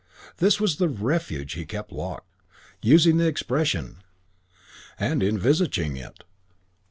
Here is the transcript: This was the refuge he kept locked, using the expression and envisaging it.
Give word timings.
This 0.37 0.59
was 0.59 0.77
the 0.77 0.89
refuge 0.89 1.53
he 1.53 1.63
kept 1.63 1.91
locked, 1.91 2.27
using 2.81 3.17
the 3.17 3.27
expression 3.27 3.97
and 4.97 5.21
envisaging 5.21 5.95
it. 5.95 6.23